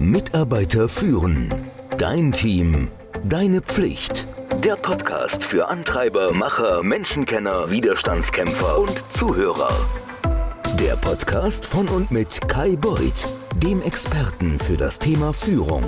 [0.00, 1.54] Mitarbeiter führen.
[1.98, 2.88] Dein Team.
[3.22, 4.26] Deine Pflicht.
[4.64, 9.68] Der Podcast für Antreiber, Macher, Menschenkenner, Widerstandskämpfer und Zuhörer.
[10.80, 15.84] Der Podcast von und mit Kai Beuth, dem Experten für das Thema Führung.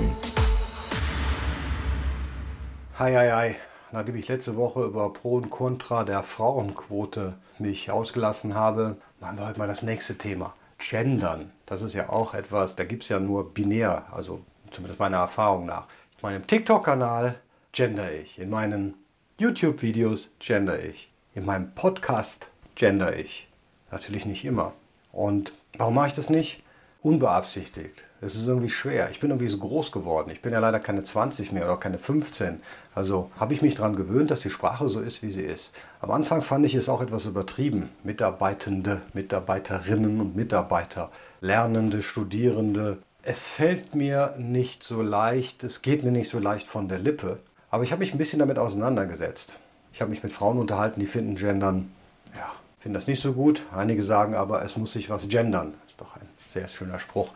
[2.99, 3.55] Hi, hi, hi.
[3.91, 9.47] Nachdem ich letzte Woche über Pro und Contra der Frauenquote mich ausgelassen habe, machen wir
[9.47, 10.53] heute mal das nächste Thema.
[10.89, 11.51] Gendern.
[11.65, 15.65] Das ist ja auch etwas, da gibt es ja nur binär, also zumindest meiner Erfahrung
[15.65, 15.87] nach.
[16.17, 17.35] In meinem TikTok-Kanal
[17.71, 18.39] gender ich.
[18.39, 18.95] In meinen
[19.39, 21.11] YouTube-Videos gender ich.
[21.35, 23.47] In meinem Podcast gender ich.
[23.91, 24.73] Natürlich nicht immer.
[25.11, 26.63] Und warum mache ich das nicht?
[27.03, 28.05] Unbeabsichtigt.
[28.21, 29.09] Es ist irgendwie schwer.
[29.11, 30.29] Ich bin irgendwie so groß geworden.
[30.29, 32.61] Ich bin ja leider keine 20 mehr oder keine 15.
[32.95, 35.73] Also habe ich mich daran gewöhnt, dass die Sprache so ist, wie sie ist.
[35.99, 37.89] Am Anfang fand ich es auch etwas übertrieben.
[38.05, 42.99] Mitarbeitende, Mitarbeiterinnen und Mitarbeiter, Lernende, Studierende.
[43.21, 47.39] Es fällt mir nicht so leicht, es geht mir nicht so leicht von der Lippe.
[47.69, 49.59] Aber ich habe mich ein bisschen damit auseinandergesetzt.
[49.91, 51.91] Ich habe mich mit Frauen unterhalten, die finden Gendern,
[52.33, 53.63] ja, finden das nicht so gut.
[53.75, 55.73] Einige sagen aber, es muss sich was gendern.
[55.85, 57.31] Ist doch ein sehr schöner Spruch.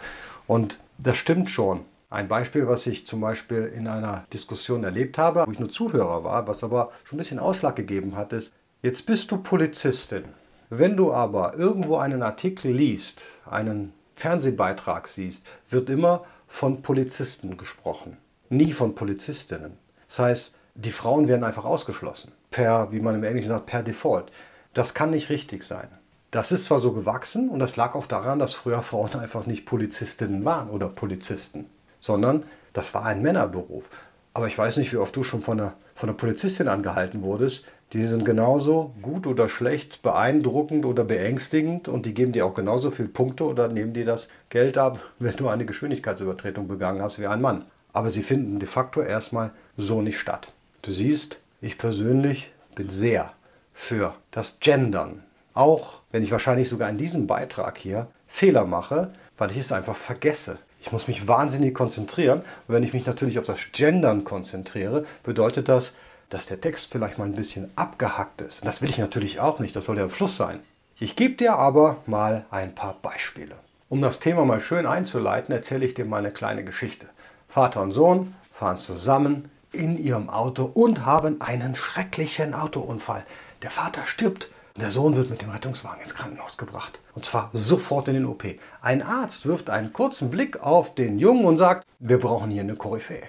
[0.47, 1.85] Und das stimmt schon.
[2.09, 6.23] Ein Beispiel, was ich zum Beispiel in einer Diskussion erlebt habe, wo ich nur Zuhörer
[6.23, 10.23] war, was aber schon ein bisschen Ausschlag gegeben hat, ist, jetzt bist du Polizistin.
[10.69, 18.17] Wenn du aber irgendwo einen Artikel liest, einen Fernsehbeitrag siehst, wird immer von Polizisten gesprochen,
[18.49, 19.77] nie von Polizistinnen.
[20.07, 24.31] Das heißt, die Frauen werden einfach ausgeschlossen, per, wie man im Englischen sagt, per Default.
[24.73, 25.89] Das kann nicht richtig sein.
[26.37, 29.65] Das ist zwar so gewachsen und das lag auch daran, dass früher Frauen einfach nicht
[29.65, 31.65] Polizistinnen waren oder Polizisten,
[31.99, 33.89] sondern das war ein Männerberuf.
[34.35, 37.65] Aber ich weiß nicht, wie oft du schon von einer, von einer Polizistin angehalten wurdest.
[37.93, 42.91] Die sind genauso gut oder schlecht, beeindruckend oder beängstigend und die geben dir auch genauso
[42.91, 47.25] viele Punkte oder nehmen dir das Geld ab, wenn du eine Geschwindigkeitsübertretung begangen hast wie
[47.25, 47.65] ein Mann.
[47.93, 50.53] Aber sie finden de facto erstmal so nicht statt.
[50.83, 53.31] Du siehst, ich persönlich bin sehr
[53.73, 55.23] für das Gendern
[55.57, 59.95] auch wenn ich wahrscheinlich sogar in diesem Beitrag hier Fehler mache, weil ich es einfach
[59.95, 60.57] vergesse.
[60.79, 62.39] Ich muss mich wahnsinnig konzentrieren.
[62.39, 65.93] Und wenn ich mich natürlich auf das Gendern konzentriere, bedeutet das,
[66.29, 68.61] dass der Text vielleicht mal ein bisschen abgehackt ist.
[68.61, 70.59] Und das will ich natürlich auch nicht, das soll ja im Fluss sein.
[70.99, 73.55] Ich gebe dir aber mal ein paar Beispiele.
[73.89, 77.07] Um das Thema mal schön einzuleiten, erzähle ich dir mal eine kleine Geschichte.
[77.47, 83.25] Vater und Sohn fahren zusammen in ihrem Auto und haben einen schrecklichen Autounfall.
[83.61, 84.49] Der Vater stirbt
[84.81, 86.99] der Sohn wird mit dem Rettungswagen ins Krankenhaus gebracht.
[87.15, 88.43] Und zwar sofort in den OP.
[88.81, 92.75] Ein Arzt wirft einen kurzen Blick auf den Jungen und sagt, wir brauchen hier eine
[92.75, 93.23] Koryphäe.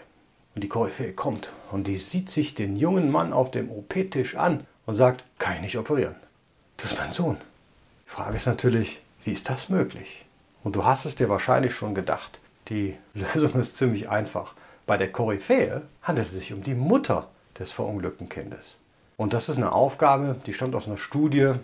[0.54, 4.66] Und die Koryphäe kommt und die sieht sich den jungen Mann auf dem OP-Tisch an
[4.87, 6.16] und sagt, kann ich nicht operieren.
[6.76, 7.37] Das ist mein Sohn.
[8.06, 10.25] Die Frage ist natürlich, wie ist das möglich?
[10.64, 12.41] Und du hast es dir wahrscheinlich schon gedacht.
[12.69, 14.54] Die Lösung ist ziemlich einfach.
[14.87, 18.78] Bei der Koryphäe handelt es sich um die Mutter des verunglückten Kindes.
[19.19, 21.55] Und das ist eine Aufgabe, die stammt aus einer Studie,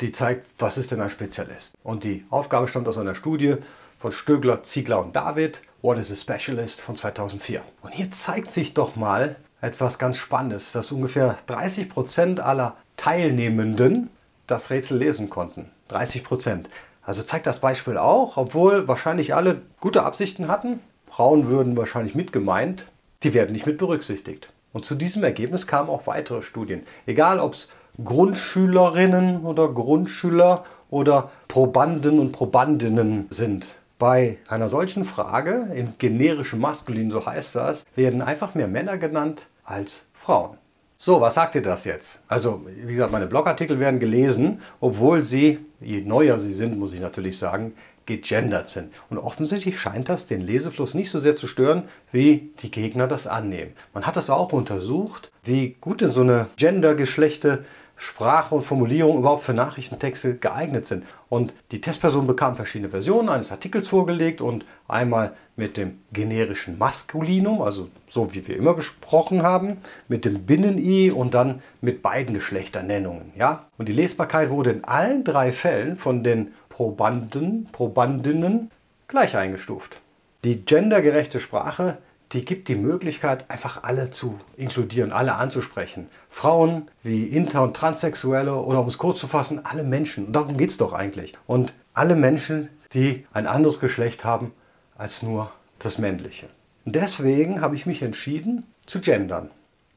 [0.00, 1.74] die zeigt, was ist denn ein Spezialist.
[1.84, 3.56] Und die Aufgabe stammt aus einer Studie
[3.98, 7.60] von Stögler, Ziegler und David, What is a Specialist von 2004.
[7.82, 14.08] Und hier zeigt sich doch mal etwas ganz Spannendes, dass ungefähr 30 Prozent aller Teilnehmenden
[14.46, 15.70] das Rätsel lesen konnten.
[15.90, 16.24] 30%.
[16.24, 16.70] Prozent.
[17.02, 20.80] Also zeigt das Beispiel auch, obwohl wahrscheinlich alle gute Absichten hatten,
[21.10, 22.86] Frauen würden wahrscheinlich mitgemeint,
[23.22, 24.48] die werden nicht mit berücksichtigt.
[24.72, 26.82] Und zu diesem Ergebnis kamen auch weitere Studien.
[27.06, 27.68] Egal ob es
[28.02, 33.74] Grundschülerinnen oder Grundschüler oder Probanden und Probandinnen sind.
[33.98, 39.46] Bei einer solchen Frage, im generischen Maskulin, so heißt das, werden einfach mehr Männer genannt
[39.64, 40.56] als Frauen.
[40.96, 42.20] So, was sagt ihr das jetzt?
[42.28, 47.00] Also, wie gesagt, meine Blogartikel werden gelesen, obwohl sie, je neuer sie sind, muss ich
[47.00, 47.74] natürlich sagen,
[48.06, 48.92] gegendert sind.
[49.10, 53.26] Und offensichtlich scheint das den Lesefluss nicht so sehr zu stören, wie die Gegner das
[53.26, 53.72] annehmen.
[53.94, 57.64] Man hat das auch untersucht, wie gut denn so eine Gendergeschlechte
[58.02, 61.04] Sprache und Formulierung überhaupt für Nachrichtentexte geeignet sind.
[61.28, 67.62] Und die Testperson bekam verschiedene Versionen eines Artikels vorgelegt und einmal mit dem generischen Maskulinum,
[67.62, 69.76] also so wie wir immer gesprochen haben,
[70.08, 73.30] mit dem Binnen-I und dann mit beiden Geschlechternennungen.
[73.36, 73.66] Ja?
[73.78, 78.72] Und die Lesbarkeit wurde in allen drei Fällen von den Probanden, Probandinnen
[79.06, 80.00] gleich eingestuft.
[80.42, 81.98] Die gendergerechte Sprache
[82.32, 86.08] die gibt die Möglichkeit, einfach alle zu inkludieren, alle anzusprechen.
[86.30, 90.26] Frauen wie Inter- und Transsexuelle oder um es kurz zu fassen, alle Menschen.
[90.26, 91.34] Und darum geht es doch eigentlich.
[91.46, 94.52] Und alle Menschen, die ein anderes Geschlecht haben
[94.96, 96.48] als nur das männliche.
[96.84, 99.50] Und deswegen habe ich mich entschieden zu gendern,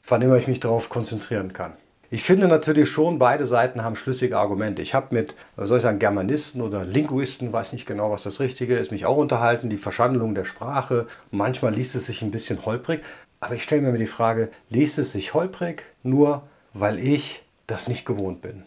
[0.07, 1.73] wann immer ich mich darauf konzentrieren kann.
[2.15, 4.81] Ich finde natürlich schon, beide Seiten haben schlüssige Argumente.
[4.81, 8.77] Ich habe mit, soll ich sagen, Germanisten oder Linguisten, weiß nicht genau, was das Richtige
[8.77, 11.07] ist, mich auch unterhalten, die Verschandlung der Sprache.
[11.31, 13.03] Manchmal liest es sich ein bisschen holprig,
[13.41, 18.05] aber ich stelle mir die Frage, liest es sich holprig nur, weil ich das nicht
[18.05, 18.63] gewohnt bin?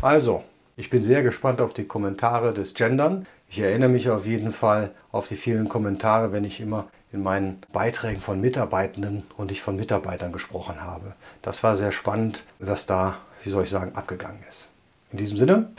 [0.00, 0.44] Also,
[0.76, 3.26] ich bin sehr gespannt auf die Kommentare des Gendern.
[3.54, 7.60] Ich erinnere mich auf jeden Fall auf die vielen Kommentare, wenn ich immer in meinen
[7.70, 11.12] Beiträgen von Mitarbeitenden und ich von Mitarbeitern gesprochen habe.
[11.42, 14.68] Das war sehr spannend, was da, wie soll ich sagen, abgegangen ist.
[15.10, 15.70] In diesem Sinne,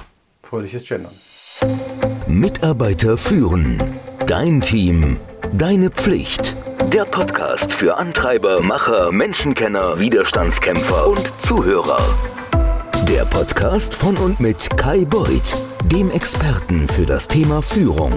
[0.44, 1.14] fröhliches Gendern.
[2.28, 3.80] Mitarbeiter führen.
[4.28, 5.20] Dein Team.
[5.52, 6.56] Deine Pflicht.
[6.94, 11.98] Der Podcast für Antreiber, Macher, Menschenkenner, Widerstandskämpfer und Zuhörer.
[13.10, 15.58] Der Podcast von und mit Kai Beuth,
[15.92, 18.14] dem Experten für das Thema Führung.